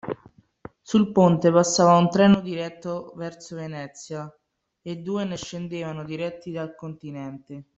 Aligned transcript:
Sul 0.81 1.11
ponte 1.11 1.51
passava 1.51 1.95
un 1.95 2.09
treno 2.09 2.41
diretto 2.41 3.13
verso 3.17 3.53
Venezia 3.55 4.35
e 4.81 4.95
due 4.95 5.25
ne 5.25 5.35
scendevano 5.37 6.03
diretti 6.03 6.57
al 6.57 6.73
continente. 6.73 7.63